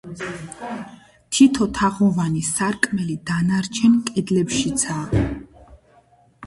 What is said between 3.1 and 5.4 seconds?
დანარჩენ კედლებშიცაა.